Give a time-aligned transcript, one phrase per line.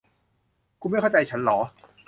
[0.81, 1.59] คุณไม่เข้าใจฉันหรอ